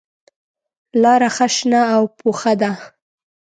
لاره 1.01 1.29
ښه 1.35 1.47
شنه 1.55 1.81
او 1.95 2.03
پوخه 2.17 2.53
ده. 2.61 2.71